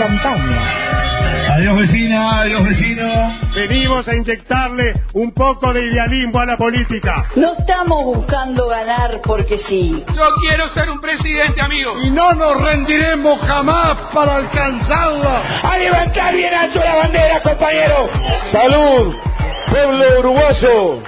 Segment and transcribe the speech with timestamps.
[0.00, 0.90] campaña.
[1.56, 3.38] Adiós vecina, adiós vecino.
[3.54, 7.26] Venimos a inyectarle un poco de idealismo a la política.
[7.36, 10.02] No estamos buscando ganar porque sí.
[10.14, 11.92] Yo quiero ser un presidente, amigo.
[12.02, 15.60] Y no nos rendiremos jamás para alcanzarla.
[15.62, 18.08] A levantar bien alto la bandera, compañero.
[18.52, 19.14] Salud,
[19.68, 21.02] pueblo uruguayo.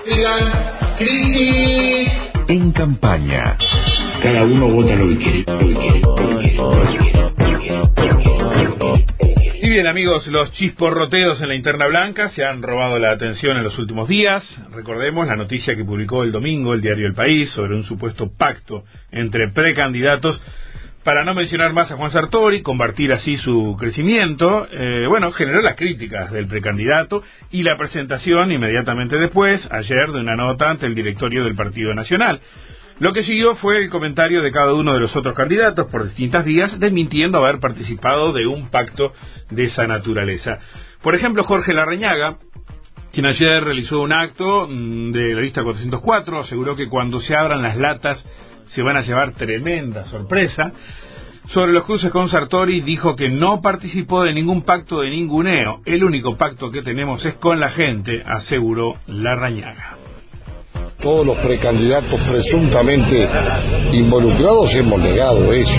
[2.48, 3.56] En campaña.
[4.22, 7.31] Cada uno vota lo que quiere, lo que quiere, lo que quiere, lo que quiere.
[9.72, 13.78] Bien amigos, los chisporroteos en la interna blanca se han robado la atención en los
[13.78, 14.44] últimos días.
[14.70, 18.84] Recordemos la noticia que publicó el domingo el diario El País sobre un supuesto pacto
[19.10, 20.42] entre precandidatos
[21.04, 25.76] para no mencionar más a Juan Sartori, combatir así su crecimiento, eh, bueno, generó las
[25.76, 31.44] críticas del precandidato y la presentación inmediatamente después, ayer, de una nota ante el directorio
[31.44, 32.40] del Partido Nacional.
[32.98, 36.44] Lo que siguió fue el comentario de cada uno de los otros candidatos por distintas
[36.44, 39.12] vías, desmintiendo haber participado de un pacto
[39.50, 40.58] de esa naturaleza.
[41.02, 42.36] Por ejemplo, Jorge Larreñaga,
[43.12, 47.62] quien ayer realizó un acto mm, de la lista 404, aseguró que cuando se abran
[47.62, 48.24] las latas
[48.68, 50.72] se van a llevar tremenda sorpresa.
[51.46, 55.80] Sobre los cruces con Sartori dijo que no participó de ningún pacto de ninguneo.
[55.84, 60.01] El único pacto que tenemos es con la gente, aseguró Larrañaga
[61.02, 63.28] todos los precandidatos presuntamente
[63.92, 65.74] involucrados hemos negado eso.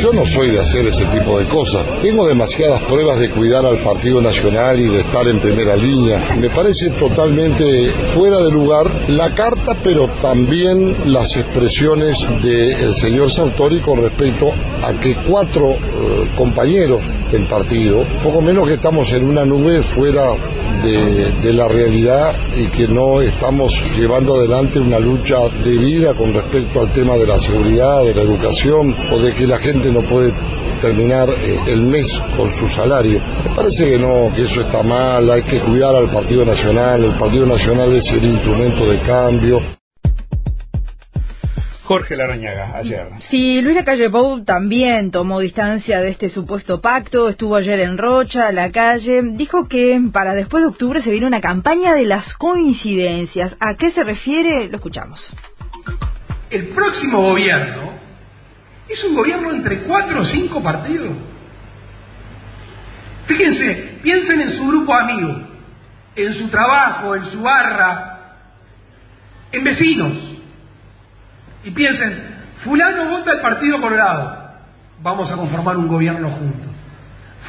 [0.00, 2.00] Yo no soy de hacer ese tipo de cosas.
[2.00, 6.36] Tengo demasiadas pruebas de cuidar al Partido Nacional y de estar en primera línea.
[6.38, 7.64] Me parece totalmente
[8.14, 14.92] fuera de lugar la carta, pero también las expresiones del señor Sartori con respecto a
[15.00, 17.00] que cuatro eh, compañeros
[17.32, 20.34] del partido, poco menos que estamos en una nube fuera
[20.84, 26.34] de, de la realidad y que no estamos llevando adelante una lucha de vida con
[26.34, 30.00] respecto al tema de la seguridad, de la educación o de que la gente no
[30.02, 30.32] puede
[30.82, 33.20] terminar eh, el mes con su salario.
[33.48, 37.18] Me parece que no, que eso está mal, hay que cuidar al Partido Nacional, el
[37.18, 39.81] Partido Nacional es el instrumento de cambio.
[41.84, 43.08] Jorge Larañaga, ayer.
[43.28, 48.52] Sí, Luis Lacalle Pou también tomó distancia de este supuesto pacto, estuvo ayer en Rocha,
[48.52, 53.56] la calle, dijo que para después de octubre se viene una campaña de las coincidencias.
[53.58, 54.68] ¿A qué se refiere?
[54.68, 55.20] Lo escuchamos.
[56.50, 57.90] El próximo gobierno
[58.88, 61.16] es un gobierno entre cuatro o cinco partidos.
[63.26, 65.48] Fíjense, piensen en su grupo amigo,
[66.14, 68.36] en su trabajo, en su barra,
[69.50, 70.31] en vecinos
[71.64, 74.36] y piensen, fulano vota al Partido Colorado,
[75.00, 76.68] vamos a conformar un gobierno juntos.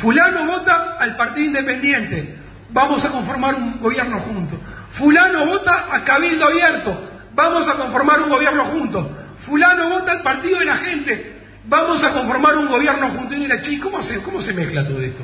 [0.02, 2.38] Fulano vota al Partido Independiente,
[2.72, 4.60] vamos a conformar un gobierno juntos.
[4.98, 9.08] Fulano vota a Cabildo Abierto, vamos a conformar un gobierno juntos.
[9.46, 11.34] Fulano vota al Partido de la Gente,
[11.66, 13.34] vamos a conformar un gobierno juntos.
[13.36, 15.24] Y mira, ¿cómo se, ¿cómo se mezcla todo esto?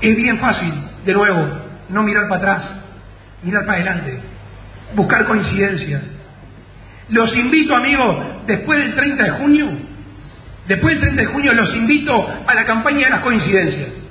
[0.00, 0.72] Es bien fácil,
[1.04, 1.48] de nuevo,
[1.88, 2.84] no mirar para atrás,
[3.42, 4.20] mirar para adelante,
[4.96, 6.02] buscar coincidencias
[7.12, 9.66] los invito, amigos, después del 30 de junio,
[10.66, 14.02] después del 30 de junio los invito a la campaña de las coincidencias.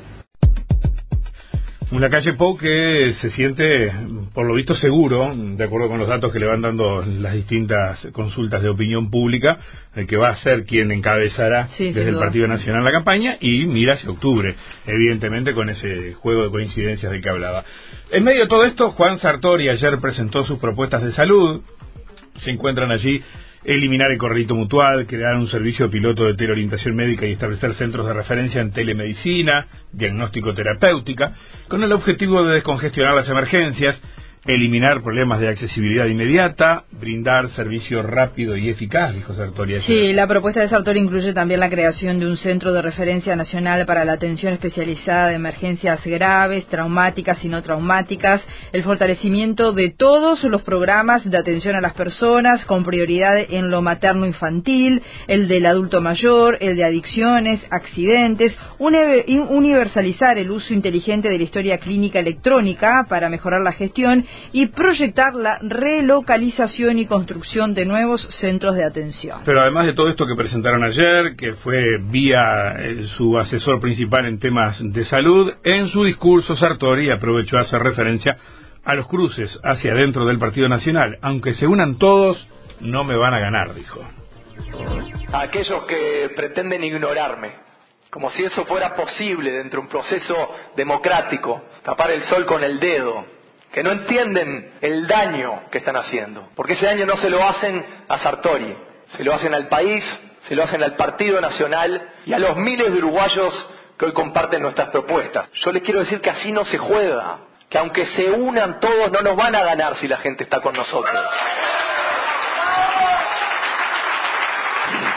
[1.91, 3.91] Una calle Pou que se siente,
[4.33, 7.99] por lo visto, seguro, de acuerdo con los datos que le van dando las distintas
[8.13, 9.57] consultas de opinión pública,
[9.95, 13.95] el que va a ser quien encabezará desde el Partido Nacional la campaña y mira
[13.95, 14.55] hacia octubre,
[14.87, 17.65] evidentemente con ese juego de coincidencias del que hablaba.
[18.09, 21.61] En medio de todo esto, Juan Sartori ayer presentó sus propuestas de salud,
[22.37, 23.21] se encuentran allí
[23.63, 28.13] eliminar el corralito mutual, crear un servicio piloto de teleorientación médica y establecer centros de
[28.13, 31.33] referencia en telemedicina, diagnóstico terapéutica,
[31.67, 34.01] con el objetivo de descongestionar las emergencias,
[34.45, 39.79] eliminar problemas de accesibilidad inmediata, brindar servicio rápido y eficaz, dijo Sartori.
[39.81, 43.85] Sí, la propuesta de Sartori incluye también la creación de un centro de referencia nacional
[43.85, 48.41] para la atención especializada de emergencias graves, traumáticas y no traumáticas,
[48.71, 53.83] el fortalecimiento de todos los programas de atención a las personas con prioridad en lo
[53.83, 61.43] materno-infantil, el del adulto mayor, el de adicciones, accidentes, universalizar el uso inteligente de la
[61.43, 68.21] historia clínica electrónica para mejorar la gestión y proyectar la relocalización y construcción de nuevos
[68.39, 69.41] centros de atención.
[69.45, 74.25] Pero además de todo esto que presentaron ayer, que fue vía eh, su asesor principal
[74.25, 78.37] en temas de salud, en su discurso Sartori aprovechó a hacer referencia
[78.83, 81.17] a los cruces hacia adentro del Partido Nacional.
[81.21, 82.45] Aunque se unan todos,
[82.79, 84.01] no me van a ganar, dijo.
[85.33, 87.51] aquellos que pretenden ignorarme,
[88.09, 92.79] como si eso fuera posible dentro de un proceso democrático, tapar el sol con el
[92.79, 93.25] dedo,
[93.71, 97.85] que no entienden el daño que están haciendo, porque ese daño no se lo hacen
[98.09, 98.75] a Sartori,
[99.15, 100.03] se lo hacen al país,
[100.47, 103.53] se lo hacen al Partido Nacional y a los miles de uruguayos
[103.97, 105.49] que hoy comparten nuestras propuestas.
[105.53, 107.37] Yo les quiero decir que así no se juega,
[107.69, 110.75] que aunque se unan todos no nos van a ganar si la gente está con
[110.75, 111.25] nosotros.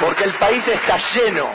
[0.01, 1.51] Porque el país está lleno,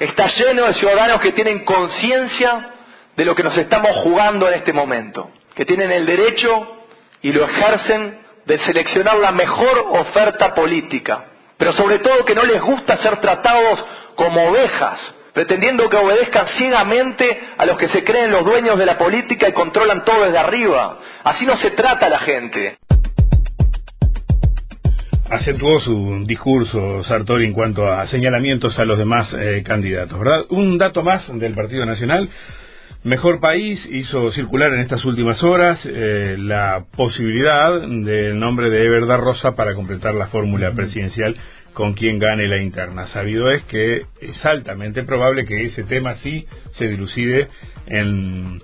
[0.00, 2.70] está lleno de ciudadanos que tienen conciencia
[3.16, 6.76] de lo que nos estamos jugando en este momento, que tienen el derecho
[7.22, 11.24] y lo ejercen de seleccionar la mejor oferta política,
[11.56, 13.82] pero sobre todo que no les gusta ser tratados
[14.16, 14.98] como ovejas,
[15.32, 19.52] pretendiendo que obedezcan ciegamente a los que se creen los dueños de la política y
[19.52, 20.98] controlan todo desde arriba.
[21.24, 22.76] Así no se trata a la gente.
[25.30, 30.20] Acentuó su discurso Sartori en cuanto a señalamientos a los demás eh, candidatos.
[30.50, 32.28] Un dato más del Partido Nacional.
[33.04, 39.18] Mejor País hizo circular en estas últimas horas eh, la posibilidad del nombre de Everda
[39.18, 41.36] Rosa para completar la fórmula presidencial
[41.74, 43.06] con quien gane la interna.
[43.08, 46.46] Sabido es que es altamente probable que ese tema sí
[46.78, 47.48] se dilucide
[47.88, 48.62] en,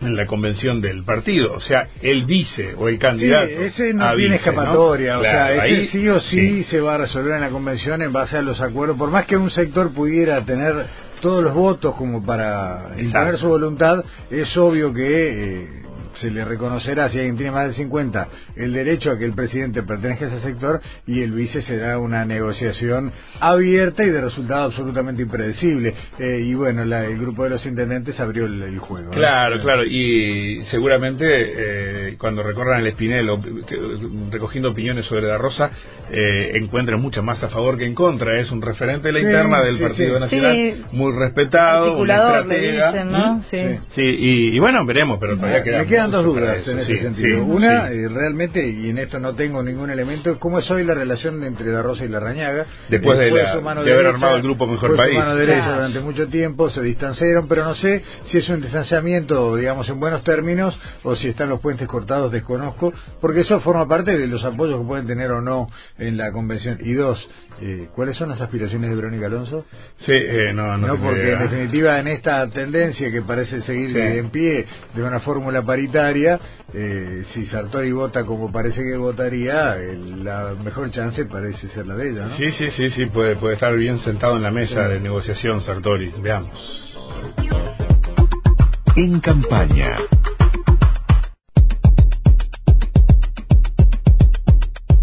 [0.00, 3.48] la convención del partido, o sea, el vice o el candidato.
[3.48, 7.34] Sí, ese no tiene escapatoria, o sea, ese sí o sí, se va a resolver
[7.34, 10.86] en la convención en base a los acuerdos, por más que un sector pudiera tener
[11.20, 15.82] todos los votos como para imponer su voluntad, es obvio que eh,
[16.14, 19.82] se le reconocerá, si alguien tiene más de 50, el derecho a que el presidente
[19.82, 25.22] pertenezca a ese sector y el vice será una negociación abierta y de resultado absolutamente
[25.22, 25.94] impredecible.
[26.18, 29.10] Eh, y bueno, el grupo de los intendentes abrió el, juego.
[29.10, 33.28] Claro, claro, y seguramente eh, cuando recorran el Espinel
[34.30, 35.70] recogiendo opiniones sobre la Rosa,
[36.10, 38.40] eh, encuentren mucho más a favor que en contra.
[38.40, 43.04] Es un referente de la interna del Partido Nacional, muy respetado, un estratega.
[43.04, 43.42] ¿no?
[43.50, 47.44] Sí, y, bueno, veremos, pero todavía queda quedan dos dudas en ese sentido.
[47.44, 51.42] Una, eh, realmente, y en esto no tengo ningún elemento, ¿cómo es hoy la relación
[51.44, 52.66] entre la Rosa y la Rañaga?
[52.88, 55.18] Después de, haber armado el grupo Mejor País.
[55.18, 59.88] mano derecha durante mucho tiempo, se distanciaron, pero no sé si es un distanciamiento, digamos,
[59.88, 64.26] en buenos términos, o si están los puentes cortados, desconozco, porque eso forma parte de
[64.26, 65.68] los apoyos que pueden tener o no
[65.98, 66.78] en la convención.
[66.82, 67.26] Y dos,
[67.60, 69.66] eh, ¿cuáles son las aspiraciones de Verónica Alonso?
[69.98, 70.88] Sí, eh, no, no.
[70.88, 75.62] No, porque en definitiva en esta tendencia que parece seguir en pie de una fórmula
[75.62, 75.89] paritaria,
[76.72, 79.76] eh, si Sartori vota como parece que votaría,
[80.22, 82.36] la mejor chance parece ser la de ella, ¿no?
[82.36, 86.12] Sí, sí, sí, sí, puede, puede estar bien sentado en la mesa de negociación Sartori,
[86.22, 86.86] veamos.
[88.96, 89.96] En campaña.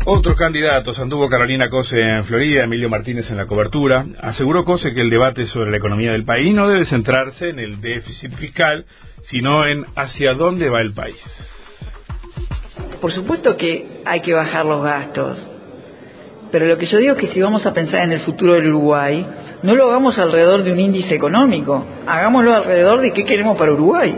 [0.10, 4.06] Otros candidatos, anduvo Carolina Cose en Florida, Emilio Martínez en la cobertura.
[4.22, 7.82] Aseguró Cose que el debate sobre la economía del país no debe centrarse en el
[7.82, 8.86] déficit fiscal,
[9.24, 11.18] sino en hacia dónde va el país.
[13.02, 15.46] Por supuesto que hay que bajar los gastos,
[16.54, 18.70] pero lo que yo digo es que si vamos a pensar en el futuro del
[18.70, 19.28] Uruguay,
[19.62, 24.18] no lo hagamos alrededor de un índice económico, hagámoslo alrededor de qué queremos para Uruguay.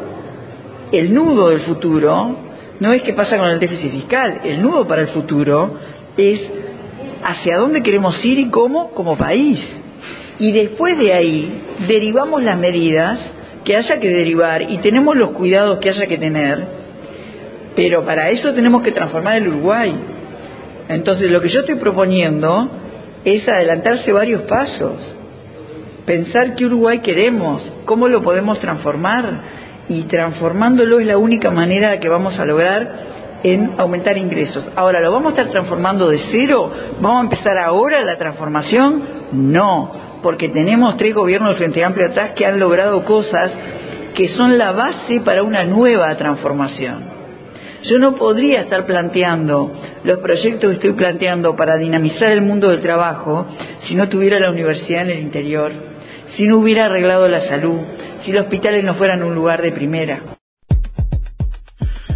[0.91, 2.48] El nudo del futuro
[2.79, 5.77] no es qué pasa con el déficit fiscal, el nudo para el futuro
[6.15, 6.41] es
[7.23, 9.59] hacia dónde queremos ir y cómo como país.
[10.39, 13.19] Y después de ahí derivamos las medidas
[13.65, 16.63] que haya que derivar y tenemos los cuidados que haya que tener,
[17.75, 19.93] pero para eso tenemos que transformar el Uruguay.
[20.87, 22.69] Entonces lo que yo estoy proponiendo
[23.25, 24.95] es adelantarse varios pasos,
[26.05, 32.07] pensar qué Uruguay queremos, cómo lo podemos transformar y transformándolo es la única manera que
[32.07, 34.69] vamos a lograr en aumentar ingresos.
[34.75, 36.71] Ahora, ¿lo vamos a estar transformando de cero?
[37.01, 39.03] ¿Vamos a empezar ahora la transformación?
[39.31, 43.51] No, porque tenemos tres gobiernos de Frente Amplio atrás que han logrado cosas
[44.13, 47.09] que son la base para una nueva transformación.
[47.83, 49.71] Yo no podría estar planteando
[50.03, 53.45] los proyectos que estoy planteando para dinamizar el mundo del trabajo
[53.87, 55.71] si no tuviera la universidad en el interior,
[56.35, 57.79] si no hubiera arreglado la salud,
[58.23, 60.21] si los hospitales no fueran un lugar de primera.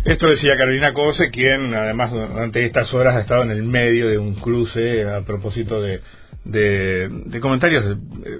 [0.05, 4.17] Esto decía Carolina Cose, quien además durante estas horas ha estado en el medio de
[4.17, 6.01] un cruce a propósito de
[6.45, 7.85] de, comentarios
[8.25, 8.39] eh,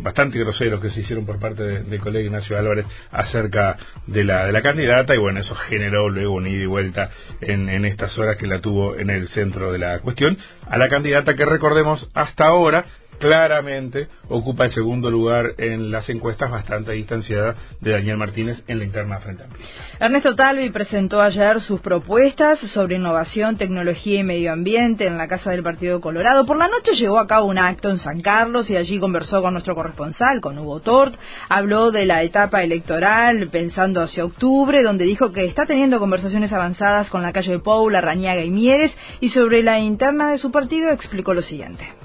[0.00, 3.76] bastante groseros que se hicieron por parte del colega Ignacio Álvarez acerca
[4.06, 7.68] de la, de la candidata y bueno, eso generó luego un ida y vuelta en,
[7.68, 10.36] en estas horas que la tuvo en el centro de la cuestión
[10.68, 12.84] a la candidata que recordemos hasta ahora
[13.20, 18.84] claramente ocupa el segundo lugar en las encuestas bastante distanciada de Daniel Martínez en la
[18.84, 25.06] interna frente a Ernesto Talvi presentó ayer sus propuestas sobre innovación, tecnología y medio ambiente
[25.06, 26.46] en la Casa del Partido Colorado.
[26.46, 29.52] Por la noche llevó a cabo un acto en San Carlos y allí conversó con
[29.52, 31.14] nuestro corresponsal, con Hugo Tort.
[31.50, 37.10] Habló de la etapa electoral pensando hacia octubre, donde dijo que está teniendo conversaciones avanzadas
[37.10, 40.90] con la calle de Paula, Rañaga y Mieres y sobre la interna de su partido
[40.90, 41.99] explicó lo siguiente.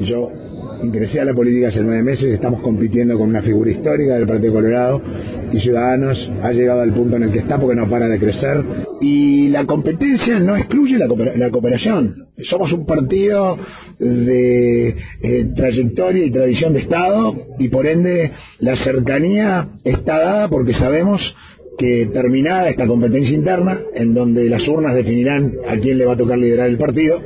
[0.00, 0.30] Yo
[0.82, 4.54] ingresé a la política hace nueve meses, estamos compitiendo con una figura histórica del Partido
[4.54, 5.02] Colorado
[5.52, 8.64] y Ciudadanos ha llegado al punto en el que está porque no para de crecer.
[9.00, 12.14] Y la competencia no excluye la, cooperación.
[12.48, 13.58] Somos un partido
[13.98, 14.88] de
[15.22, 21.20] eh, trayectoria y tradición de Estado y por ende la cercanía está dada porque sabemos
[21.78, 26.16] que terminada esta competencia interna, en donde las urnas definirán a quién le va a
[26.16, 27.22] tocar liderar el partido,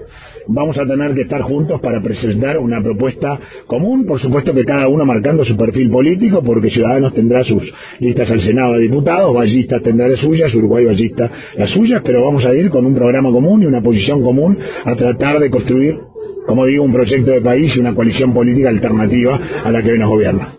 [0.48, 4.88] vamos a tener que estar juntos para presentar una propuesta común, por supuesto que cada
[4.88, 7.62] uno marcando su perfil político, porque Ciudadanos tendrá sus
[8.00, 12.44] listas al Senado de Diputados, Ballistas tendrá las suyas, Uruguay Ballista las suyas, pero vamos
[12.44, 15.98] a ir con un programa común y una posición común a tratar de construir,
[16.46, 19.98] como digo, un proyecto de país y una coalición política alternativa a la que hoy
[19.98, 20.53] nos gobierna.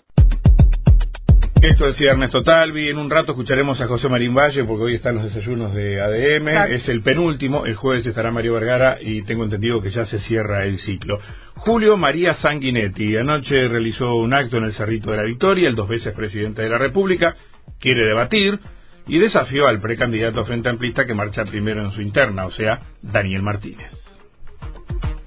[1.76, 2.90] Esto decía Ernesto Talvi.
[2.90, 6.72] En un rato escucharemos a José Marín Valle porque hoy están los desayunos de ADM.
[6.72, 7.66] Es el penúltimo.
[7.66, 11.20] El jueves estará Mario Vergara y tengo entendido que ya se cierra el ciclo.
[11.56, 13.18] Julio María Sanguinetti.
[13.18, 16.70] Anoche realizó un acto en el Cerrito de la Victoria, el dos veces presidente de
[16.70, 17.36] la República.
[17.78, 18.58] Quiere debatir
[19.06, 23.42] y desafió al precandidato frente amplista que marcha primero en su interna, o sea, Daniel
[23.42, 24.05] Martínez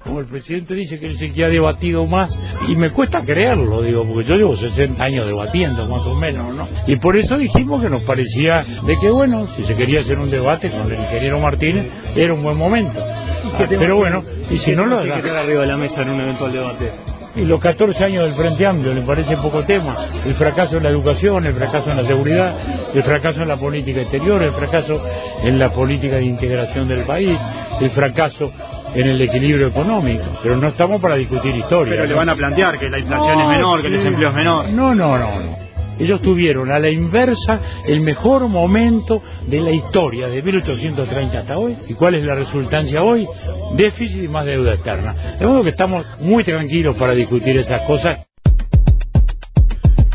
[0.09, 2.35] como el presidente dice que se que ha debatido más,
[2.67, 6.67] y me cuesta creerlo, digo, porque yo llevo 60 años debatiendo, más o menos, ¿no?
[6.87, 10.31] Y por eso dijimos que nos parecía de que, bueno, si se quería hacer un
[10.31, 11.85] debate con el ingeniero Martínez,
[12.15, 12.99] era un buen momento.
[12.99, 16.51] Ah, pero bueno, y si no lo que arriba de la mesa en un eventual
[16.51, 16.91] debate?
[17.35, 19.95] y los 14 años del Frente Amplio, le parece poco tema.
[20.25, 22.55] El fracaso en la educación, el fracaso en la seguridad,
[22.93, 25.01] el fracaso en la política exterior, el fracaso
[25.43, 27.39] en la política de integración del país,
[27.79, 28.51] el fracaso
[28.95, 31.93] en el equilibrio económico, pero no estamos para discutir historia.
[31.95, 34.69] Pero le van a plantear que la inflación es menor, que el desempleo es menor.
[34.69, 35.69] No, no, no, no.
[35.99, 41.75] Ellos tuvieron a la inversa el mejor momento de la historia, de 1830 hasta hoy.
[41.89, 43.27] ¿Y cuál es la resultancia hoy?
[43.75, 45.13] Déficit y más deuda externa.
[45.37, 48.28] De modo que estamos muy tranquilos para discutir esas cosas.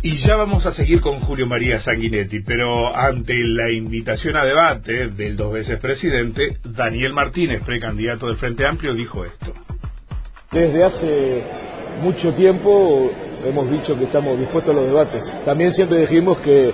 [0.06, 5.08] Y ya vamos a seguir con Julio María Sanguinetti, pero ante la invitación a debate
[5.08, 9.54] del dos veces presidente, Daniel Martínez, precandidato del Frente Amplio, dijo esto.
[10.52, 11.42] Desde hace
[12.02, 13.10] mucho tiempo
[13.46, 15.24] hemos dicho que estamos dispuestos a los debates.
[15.46, 16.70] También siempre dijimos que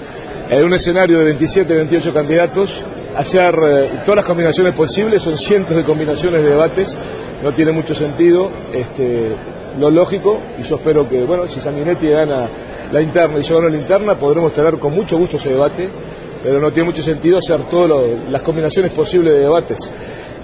[0.51, 2.69] en un escenario de 27, 28 candidatos,
[3.17, 6.89] hacer eh, todas las combinaciones posibles, son cientos de combinaciones de debates,
[7.45, 8.51] no tiene mucho sentido.
[8.73, 9.37] Este,
[9.79, 12.49] lo lógico, y yo espero que, bueno, si Sanguinetti gana
[12.93, 15.89] la interna y yo la interna, podremos tener con mucho gusto ese debate,
[16.43, 19.79] pero no tiene mucho sentido hacer todas las combinaciones posibles de debates.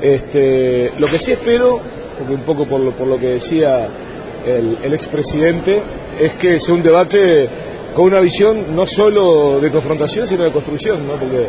[0.01, 1.81] Este, lo que sí espero,
[2.19, 3.89] porque un poco por lo, por lo que decía
[4.47, 5.83] el, el expresidente,
[6.21, 7.49] es que sea un debate
[7.95, 11.15] con una visión no solo de confrontación, sino de construcción, ¿no?
[11.15, 11.47] porque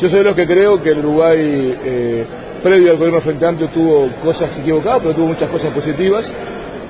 [0.00, 2.24] yo soy de los que creo que el Uruguay, eh,
[2.62, 6.30] previo al gobierno Frente tuvo cosas equivocadas, pero tuvo muchas cosas positivas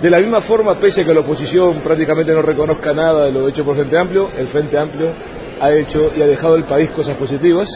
[0.02, 3.46] de la misma forma, pese a que la oposición prácticamente no reconozca nada de lo
[3.48, 5.08] hecho por Frente Amplio, el Frente Amplio
[5.60, 7.68] ha hecho y ha dejado al país cosas positivas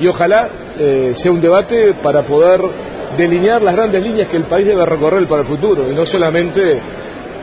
[0.00, 0.48] y ojalá
[0.78, 2.60] eh, sea un debate para poder
[3.18, 6.80] delinear las grandes líneas que el país debe recorrer para el futuro y no solamente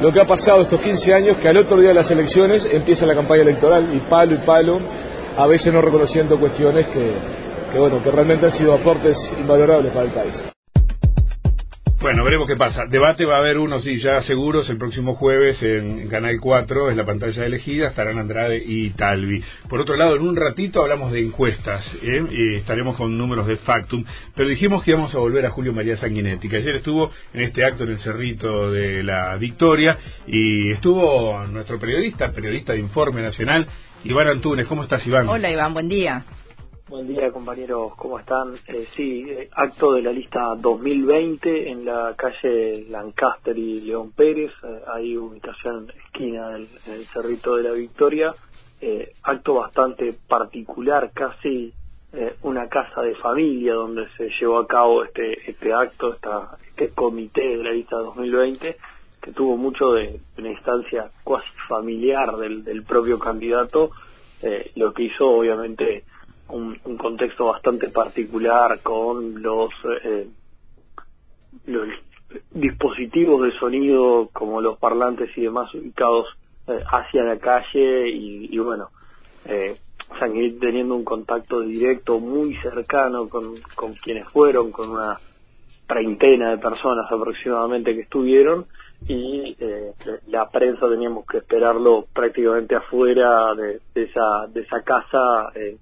[0.01, 3.05] lo que ha pasado estos 15 años que al otro día de las elecciones empieza
[3.05, 4.79] la campaña electoral y palo y palo,
[5.37, 7.11] a veces no reconociendo cuestiones que,
[7.71, 10.54] que bueno, que realmente han sido aportes invalorables para el país.
[12.01, 12.85] Bueno, veremos qué pasa.
[12.87, 16.97] Debate va a haber uno, sí, ya seguros, el próximo jueves en, Canal 4, es
[16.97, 19.41] la pantalla elegida, estarán Andrade y Talvi.
[19.69, 22.23] Por otro lado, en un ratito hablamos de encuestas, ¿eh?
[22.29, 24.03] y estaremos con números de Factum,
[24.35, 27.63] pero dijimos que íbamos a volver a Julio María Sanguinetti, que ayer estuvo en este
[27.63, 29.97] acto en el Cerrito de la Victoria,
[30.27, 33.67] y estuvo nuestro periodista, periodista de Informe Nacional,
[34.03, 34.67] Iván Antunes.
[34.67, 35.29] ¿Cómo estás, Iván?
[35.29, 36.25] Hola, Iván, buen día.
[36.87, 38.53] Buen día compañeros, ¿cómo están?
[38.67, 44.51] Eh, sí, eh, acto de la lista 2020 en la calle Lancaster y León Pérez,
[44.61, 48.35] eh, ahí ubicación esquina del, en el Cerrito de la Victoria,
[48.81, 51.73] eh, acto bastante particular, casi
[52.43, 57.41] una casa de familia donde se llevó a cabo este, este acto, esta, este comité
[57.57, 58.77] de la lista 2020,
[59.21, 63.89] que tuvo mucho de una instancia cuasi familiar del, del propio candidato,
[64.75, 66.05] lo que hizo obviamente
[66.49, 69.71] un, contexto bastante particular con los,
[70.03, 70.27] eh,
[71.65, 71.87] los
[72.51, 76.27] dispositivos de sonido como los parlantes y demás ubicados
[76.67, 78.89] eh, hacia la calle y, bueno,
[79.45, 79.77] eh,
[80.59, 85.19] teniendo un contacto directo muy cercano con, con quienes fueron, con una
[85.87, 88.65] treintena de personas aproximadamente que estuvieron
[89.07, 89.93] y eh,
[90.27, 95.77] la prensa teníamos que esperarlo prácticamente afuera de, esa de esa casa eh,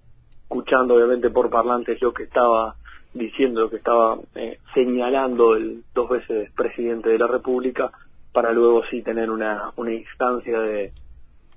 [0.54, 2.76] escuchando obviamente por parlantes lo que estaba
[3.12, 7.92] diciendo, lo que estaba eh, señalando el dos veces presidente de la República
[8.32, 10.92] para luego sí tener una, una instancia de,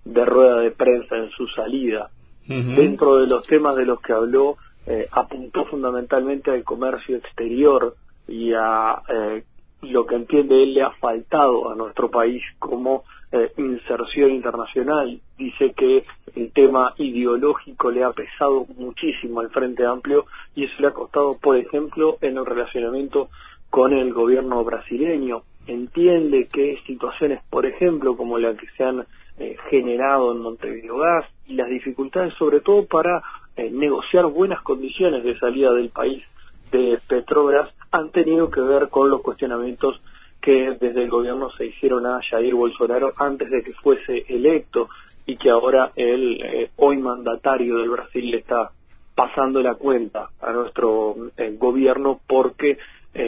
[0.05, 2.11] de rueda de prensa en su salida.
[2.49, 7.97] Dentro de los temas de los que habló, eh, apuntó fundamentalmente al comercio exterior
[8.29, 9.43] y a eh,
[9.83, 15.21] lo que entiende él le ha faltado a nuestro país como eh, inserción internacional.
[15.37, 16.05] Dice que
[16.35, 21.39] el tema ideológico le ha pesado muchísimo al Frente Amplio y eso le ha costado,
[21.39, 23.29] por ejemplo, en el relacionamiento
[23.71, 25.43] con el gobierno brasileño.
[25.67, 29.05] Entiende que situaciones, por ejemplo, como la que se han
[29.39, 33.23] eh, generado en Montevideo Gas y las dificultades sobre todo para
[33.57, 36.23] eh, negociar buenas condiciones de salida del país
[36.71, 40.01] de Petrobras han tenido que ver con los cuestionamientos
[40.47, 44.89] que desde el gobierno se hicieron a Jair Bolsonaro antes de que fuese electo
[45.27, 48.71] y que ahora el eh, hoy mandatario del Brasil le está
[49.17, 51.17] pasando la cuenta a nuestro
[51.59, 52.79] gobierno porque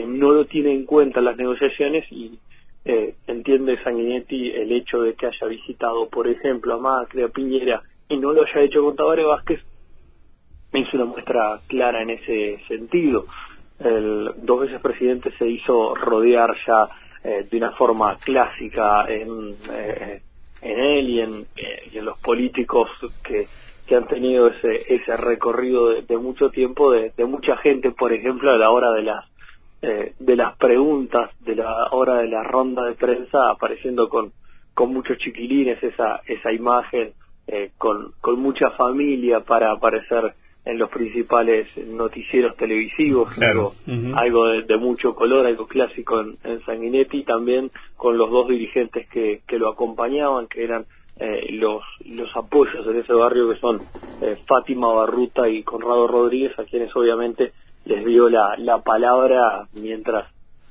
[0.06, 2.38] no lo tiene en cuenta en las negociaciones y
[2.84, 7.82] eh, entiende Sanguinetti el hecho de que haya visitado, por ejemplo, a Macri, a Piñera,
[8.08, 9.60] y no lo haya hecho con Tabaré Vázquez,
[10.72, 13.26] es una muestra clara en ese sentido.
[13.78, 16.88] El dos veces presidente se hizo rodear ya
[17.24, 20.22] eh, de una forma clásica en, eh,
[20.62, 21.46] en él y en,
[21.92, 22.88] y en los políticos
[23.22, 23.46] que,
[23.86, 28.50] que han tenido ese, ese recorrido de, mucho tiempo, de, de mucha gente, por ejemplo,
[28.50, 29.24] a la hora de las
[29.80, 34.32] eh, de las preguntas de la hora de la ronda de prensa apareciendo con
[34.74, 37.12] con muchos chiquilines esa esa imagen
[37.46, 40.34] eh, con con mucha familia para aparecer
[40.68, 43.74] en los principales noticieros televisivos algo,
[44.14, 49.40] algo de, mucho color algo clásico en, en, Sanguinetti también con los dos dirigentes que,
[49.46, 50.84] que lo acompañaban que eran
[51.18, 53.82] eh, los los apoyos en ese barrio que son
[54.46, 57.52] Fátima Barruta y Conrado Rodríguez a quienes obviamente
[57.84, 60.26] les dio la, la palabra mientras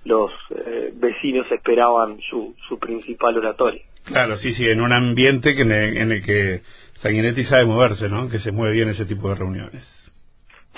[0.08, 3.82] los eh, vecinos esperaban su, su principal oratorio.
[4.06, 5.72] Claro, sí, sí, en un ambiente que en,
[6.12, 6.62] el, que
[7.01, 8.30] Sanguinetti sabe moverse, ¿no?
[8.30, 9.84] Que se mueve bien ese tipo de reuniones.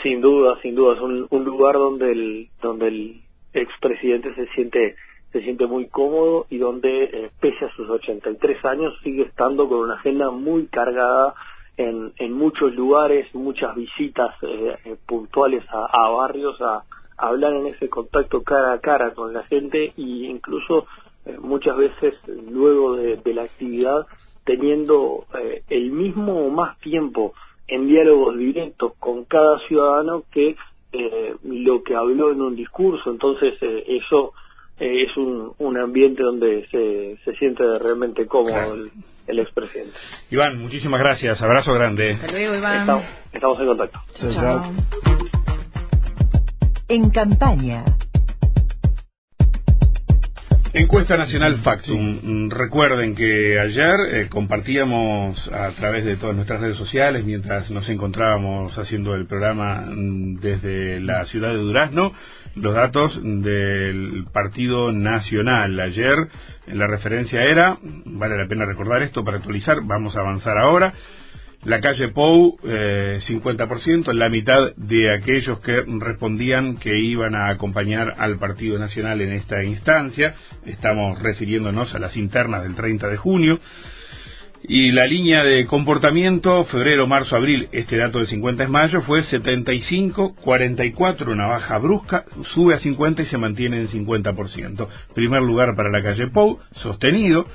[0.04, 3.22] Sin duda, sin duda, es un, un lugar donde el donde el
[3.54, 4.96] expresidente se siente
[5.32, 9.80] se siente muy cómodo y donde eh, pese a sus 83 años sigue estando con
[9.80, 11.36] una agenda muy cargada
[11.80, 16.84] en, en muchos lugares, muchas visitas eh, eh, puntuales a, barrios, a,
[17.18, 20.88] hablar en ese contacto cara a cara con la gente e incluso
[21.26, 22.16] eh, muchas veces
[22.52, 24.08] luego de, la actividad
[24.44, 25.26] teniendo
[25.70, 27.34] el mismo o más tiempo
[27.70, 30.56] en diálogos directos con cada ciudadano que
[31.44, 33.12] lo que habló en un discurso.
[33.12, 34.34] Entonces eso
[34.80, 38.76] es un, un ambiente donde se, se siente realmente cómodo
[39.28, 39.94] el, expresidente.
[40.32, 42.14] Iván, muchísimas gracias, abrazo grande.
[42.14, 43.04] Hasta luego, Iván.
[43.32, 44.00] Estamos, en contacto.
[46.88, 47.86] En campaña.
[50.72, 52.48] Encuesta Nacional Factum.
[52.52, 58.78] Recuerden que ayer eh, compartíamos a través de todas nuestras redes sociales, mientras nos encontrábamos
[58.78, 62.14] haciendo el programa mm, desde la ciudad de Durazno,
[62.54, 65.80] los datos del Partido Nacional.
[65.80, 66.16] Ayer
[66.68, 70.94] la referencia era, vale la pena recordar esto para actualizar, vamos a avanzar ahora,
[71.64, 78.16] la calle Pou, eh, 50%, la mitad de aquellos que respondían que iban a acompañar
[78.18, 80.36] al Partido Nacional en esta instancia.
[80.66, 83.60] Estamos refiriéndonos a las internas del 30 de junio.
[84.64, 89.24] Y la línea de comportamiento, febrero, marzo, abril, este dato de 50 es mayo, fue
[89.24, 94.88] 75, 44, una baja brusca, sube a 50 y se mantiene en 50%.
[95.16, 97.48] Primer lugar para la calle Pou, sostenido.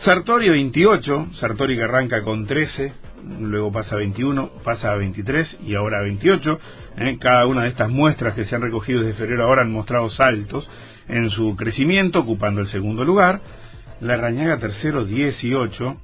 [0.00, 2.92] Sartori 28, Sartori que arranca con 13,
[3.40, 6.60] luego pasa a 21, pasa a 23 y ahora a 28.
[6.98, 7.18] ¿eh?
[7.20, 10.68] Cada una de estas muestras que se han recogido desde febrero ahora han mostrado saltos
[11.08, 13.40] en su crecimiento, ocupando el segundo lugar.
[14.00, 15.96] La Rañaga tercero 18,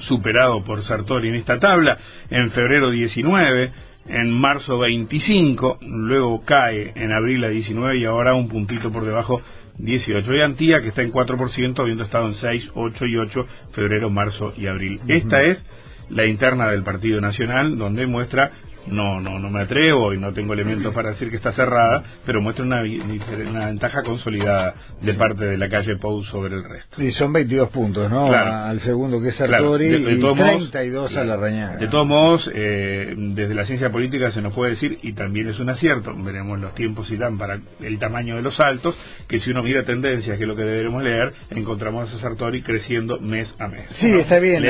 [0.00, 1.98] superado por Sartori en esta tabla,
[2.30, 3.72] en febrero 19,
[4.08, 9.42] en marzo 25, luego cae en abril a 19 y ahora un puntito por debajo
[9.78, 10.34] 18.
[10.34, 14.52] Y Antía, que está en 4%, habiendo estado en 6, 8 y 8, febrero, marzo
[14.56, 15.00] y abril.
[15.08, 15.64] Esta es
[16.08, 18.50] la interna del Partido Nacional, donde muestra
[18.88, 22.40] no, no, no me atrevo y no tengo elementos para decir que está cerrada, pero
[22.40, 27.02] muestra una, una ventaja consolidada de parte de la calle Pou sobre el resto.
[27.02, 28.32] Y son 22 puntos, ¿no?
[28.32, 31.76] Al segundo que es Sartori y 32 a la Rañada.
[31.76, 35.58] De todos modos, eh, desde la ciencia política se nos puede decir, y también es
[35.58, 38.96] un acierto, veremos los tiempos y dan para el tamaño de los saltos,
[39.28, 43.18] que si uno mira tendencias, que es lo que deberemos leer, encontramos a Sartori creciendo
[43.20, 43.88] mes a mes.
[44.00, 44.64] Sí, está bien.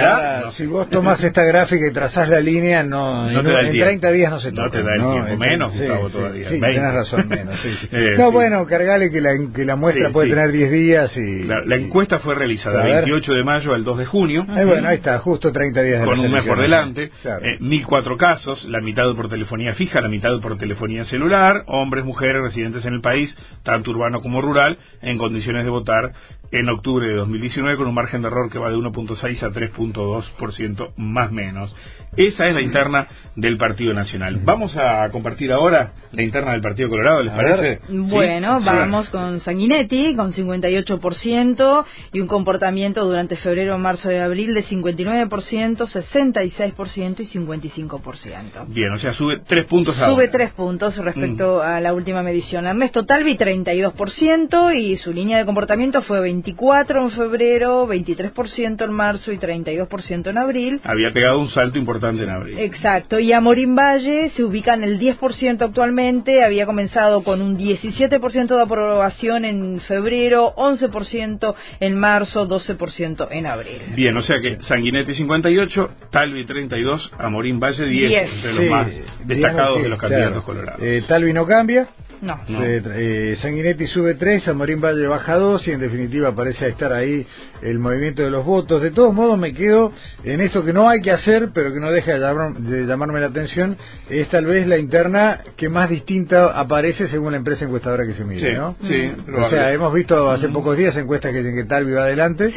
[0.56, 4.40] si vos tomás esta gráfica y trazás la línea, no, en, 30 30 días no
[4.40, 4.62] se toca.
[4.64, 6.50] No te da el tiempo, menos, Gustavo, todavía.
[6.50, 7.56] Sí, tienes razón, menos.
[7.92, 11.44] Eh, no, bueno, cargale que la, que la muestra puede tener 10 días y...
[11.44, 14.46] La, encuesta fue realizada del 28 de mayo al 2 de junio.
[14.56, 16.04] Eh, bueno, ahí está, justo 30 días.
[16.04, 17.10] Con un mes por delante.
[17.22, 17.44] Claro.
[17.60, 22.84] 1.004 casos, la mitad por telefonía fija, la mitad por telefonía celular, hombres, mujeres residentes
[22.84, 26.12] en el país, tanto urbano como rural, en condiciones de votar
[26.50, 30.92] en octubre de 2019 con un margen de error que va de 1.6 a 3.2%
[30.96, 31.74] más menos.
[32.16, 34.38] Esa es la interna del Partido Nacional.
[34.44, 37.80] Vamos a compartir ahora la interna del Partido Colorado, ¿les parece?
[37.88, 44.64] Bueno, vamos con Sanguinetti, con 58% y un comportamiento durante febrero, marzo y abril de
[44.64, 48.66] 59%, 66% y 55%.
[48.68, 51.66] Bien, o sea, sube tres puntos Sube tres puntos respecto mm.
[51.66, 52.66] a la última medición.
[52.66, 59.32] Ernesto Talvi, 32% y su línea de comportamiento fue 24 en febrero, 23% en marzo
[59.32, 60.80] y 32% en abril.
[60.84, 62.58] Había pegado un salto importante en abril.
[62.58, 68.56] Exacto, y Amorín Valle se ubica en el 10% actualmente, había comenzado con un 17%
[68.56, 73.80] de aprobación en febrero, 11% en marzo, 12% en abril.
[73.94, 78.88] Bien, o sea que Sanguinetti 58, Talvi 32, Amorín Valle 10, de los más
[79.24, 80.82] destacados de los candidatos colorados.
[80.82, 81.86] Eh, Talvi no cambia.
[82.22, 82.38] No.
[82.48, 87.26] Eh, Sanguinetti sube 3, Amorín Valle baja 2 y en definitiva parece estar ahí
[87.62, 88.82] el movimiento de los votos.
[88.82, 89.92] De todos modos me quedo
[90.24, 93.76] en esto que no hay que hacer, pero que no deja de, llamarme la atención,
[94.08, 98.24] es tal vez la interna que más distinta aparece según la empresa encuestadora que se
[98.24, 98.76] mire, ¿no?
[98.82, 102.52] Sí, O sea, hemos visto hace pocos días encuestas que dicen que Talvi va adelante,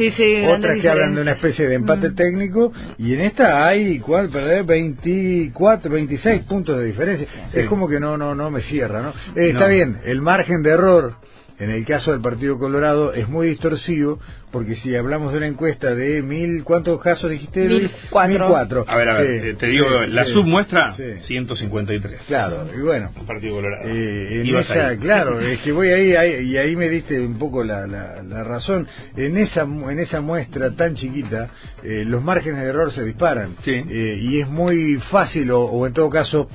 [0.48, 4.30] otras que hablan de una especie de empate técnico, y en esta hay, ¿cuál?
[4.30, 7.28] Perder 24, 26 puntos de diferencia.
[7.54, 9.14] Es como que no, no, no me cierra, ¿no?
[9.36, 11.14] Eh, está bien, el margen de error
[11.60, 14.20] en el caso del Partido Colorado es muy distorsivo
[14.52, 17.68] porque si hablamos de una encuesta de mil, ¿cuántos casos dijiste?
[17.68, 18.84] Mil cuatro.
[18.88, 22.22] A ver, a ver, te digo, la submuestra, 153.
[22.28, 23.12] Claro, y bueno.
[23.28, 23.88] Partido Colorado.
[23.88, 27.86] Eh, en esa, claro, es que voy ahí, y ahí me diste un poco la,
[27.86, 28.88] la, razón.
[29.16, 31.50] En esa, en esa muestra tan chiquita,
[31.84, 33.56] eh, los márgenes de error se disparan.
[33.66, 36.50] Eh, y es muy fácil, o, en todo caso,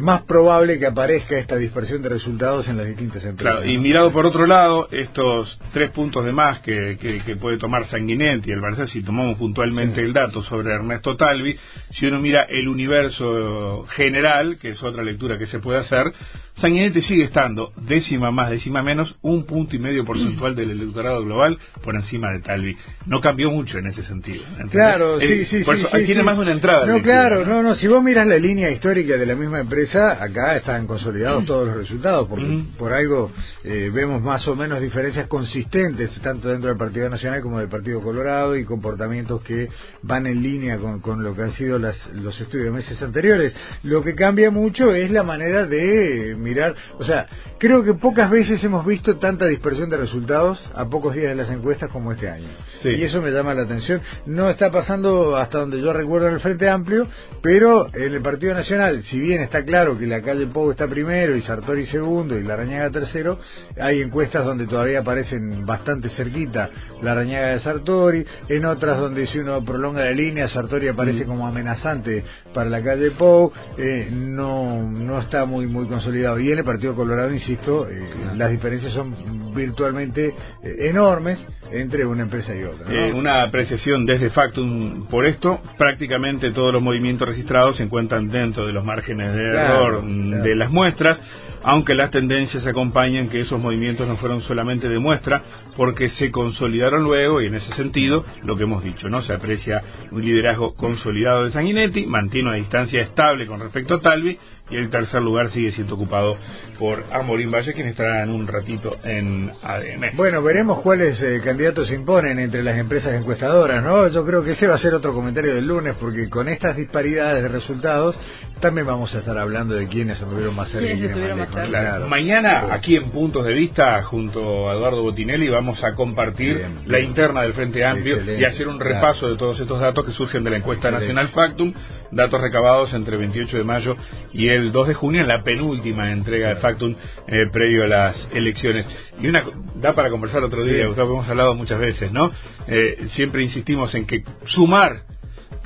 [0.00, 3.56] más probable que aparezca esta dispersión de resultados en las distintas empresas.
[3.56, 7.58] Claro, y mirado por otro lado, estos tres puntos de más que, que que puede
[7.58, 11.56] tomar Sanguinetti, el Barça, si tomamos puntualmente el dato sobre Ernesto Talvi,
[11.92, 16.12] si uno mira el universo general, que es otra lectura que se puede hacer,
[16.58, 21.58] Sanguinetti sigue estando décima más, décima menos, un punto y medio porcentual del electorado global
[21.82, 22.76] por encima de Talvi.
[23.06, 24.44] No cambió mucho en ese sentido.
[24.70, 26.86] Claro, sí, sí, por sí, eso, tiene más de una entrada.
[26.86, 30.56] No, claro, no, no, si vos miras la línea histórica de la misma empresa, acá
[30.56, 32.46] están consolidados todos los resultados, porque
[32.78, 33.32] por algo
[33.64, 38.00] eh, vemos más o menos diferencias consistentes, tanto dentro del Partido Nacional como del Partido
[38.00, 39.68] Colorado, y comportamientos que
[40.02, 43.54] van en línea con, con lo que han sido las, los estudios de meses anteriores.
[43.82, 47.26] Lo que cambia mucho es la manera de mirar, o sea,
[47.58, 51.50] creo que pocas veces hemos visto tanta dispersión de resultados a pocos días de las
[51.50, 52.48] encuestas como este año.
[52.82, 54.00] Y eso me llama la atención.
[54.26, 57.06] No está pasando hasta donde yo recuerdo en el Frente Amplio,
[57.42, 61.36] pero en el Partido Nacional, si bien está claro que la calle Pou está primero
[61.36, 63.38] y Sartori segundo y la Rañaga tercero,
[63.80, 66.70] hay encuestas donde todavía aparecen bastante cerquita
[67.02, 71.46] la Rañaga de Sartori, en otras donde si uno prolonga la línea, Sartori aparece como
[71.46, 72.24] amenazante
[72.54, 76.38] para la calle Pou, eh, no, no está muy, muy consolidado.
[76.38, 80.28] Y en el Partido Colorado, insisto, eh, las diferencias son virtualmente
[80.62, 81.38] eh, enormes
[81.72, 82.86] entre una empresa y otra.
[82.90, 88.66] Eh, una apreciación desde Factum por esto, prácticamente todos los movimientos registrados se encuentran dentro
[88.66, 91.18] de los márgenes de error de las muestras
[91.64, 95.42] aunque las tendencias acompañan que esos movimientos no fueron solamente de muestra,
[95.76, 99.22] porque se consolidaron luego y en ese sentido, lo que hemos dicho, ¿no?
[99.22, 104.38] Se aprecia un liderazgo consolidado de Sanguinetti, mantiene una distancia estable con respecto a Talvi
[104.70, 106.36] y el tercer lugar sigue siendo ocupado
[106.78, 110.16] por Amorín Valle, quien estará en un ratito en ADN.
[110.16, 114.08] Bueno, veremos cuáles eh, candidatos se imponen entre las empresas encuestadoras, ¿no?
[114.08, 117.42] Yo creo que ese va a ser otro comentario del lunes, porque con estas disparidades
[117.42, 118.16] de resultados
[118.60, 121.53] también vamos a estar hablando de quiénes estuvieron más cerca.
[121.54, 122.08] Claro.
[122.08, 127.42] Mañana, aquí en Puntos de Vista, junto a Eduardo Botinelli, vamos a compartir la interna
[127.42, 130.56] del Frente Amplio y hacer un repaso de todos estos datos que surgen de la
[130.56, 131.72] encuesta nacional Factum,
[132.10, 133.96] datos recabados entre 28 de mayo
[134.32, 136.94] y el 2 de junio en la penúltima entrega de Factum
[137.26, 138.86] eh, previo a las elecciones.
[139.20, 139.44] Y una
[139.76, 142.30] da para conversar otro día, Gustavo, hemos hablado muchas veces, ¿no?
[142.66, 145.13] Eh, siempre insistimos en que sumar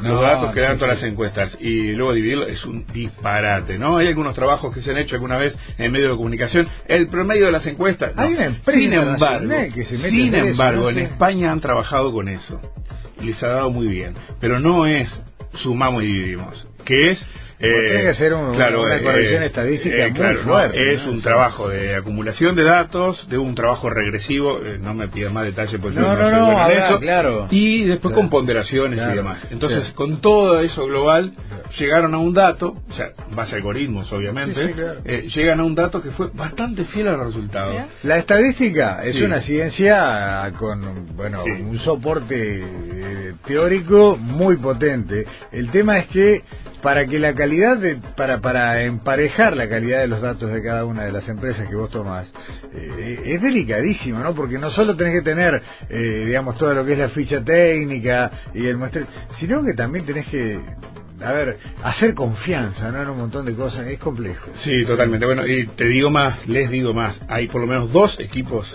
[0.01, 3.97] los datos que dan todas las encuestas y luego dividirlo es un disparate, ¿no?
[3.97, 6.69] Hay algunos trabajos que se han hecho alguna vez en medio de comunicación.
[6.87, 8.13] El promedio de las encuestas.
[8.17, 12.61] Hay una sin embargo, que se mete sin embargo, en España han trabajado con eso.
[13.21, 14.15] Les ha dado muy bien.
[14.41, 15.09] Pero no es
[15.63, 17.27] sumamos y dividimos que es
[17.59, 21.69] tiene que ser un, claro, una corrección eh, estadística eh, muy fuerte, Es un trabajo
[21.69, 25.99] de acumulación de datos, de un trabajo regresivo, eh, no me pidas más detalles porque
[25.99, 27.49] no, no, no, no eso, claro.
[27.51, 29.45] y después con ponderaciones y demás.
[29.51, 31.33] Entonces, con todo eso global,
[31.79, 34.75] llegaron a un dato, o sea, base algoritmos obviamente,
[35.35, 37.77] llegan a un dato que fue bastante fiel a los resultados.
[38.05, 42.65] La estadística es una ciencia con, bueno, un soporte
[43.47, 45.25] teórico muy potente.
[45.51, 46.43] El tema es que
[46.83, 50.85] para que la calidad de, para, para emparejar la calidad de los datos de cada
[50.85, 52.27] una de las empresas que vos tomás,
[52.75, 54.35] eh, es delicadísimo, ¿no?
[54.35, 58.31] Porque no solo tenés que tener, eh, digamos, todo lo que es la ficha técnica
[58.55, 59.07] y el muestreo,
[59.39, 60.61] sino que también tenés que
[61.23, 63.03] a ver, hacer confianza, ¿no?
[63.03, 64.51] En un montón de cosas, es complejo.
[64.63, 65.27] Sí, totalmente.
[65.27, 68.67] Bueno, y te digo más, les digo más, hay por lo menos dos equipos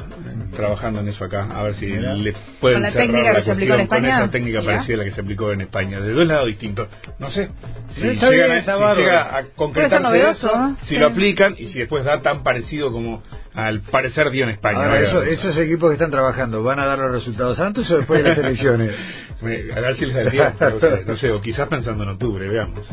[0.55, 3.73] trabajando en eso acá, a ver si le pueden ¿Con la técnica que se aplicó
[3.73, 4.09] en España?
[4.09, 6.87] Con esa técnica parecida a la que se aplicó en España, de dos lados distintos.
[7.19, 7.49] No sé,
[7.95, 13.23] si, llega, a concretarse eso, si lo aplican y si después da tan parecido como
[13.53, 14.99] al parecer dio en España.
[14.99, 18.37] esos equipos que están trabajando, ¿van a dar los resultados antes o después de las
[18.43, 18.95] elecciones?
[19.41, 20.65] a ver si les da tiempo,
[21.05, 22.87] no sé, o quizás pensando en octubre, veamos.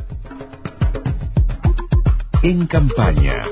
[2.42, 3.44] En campaña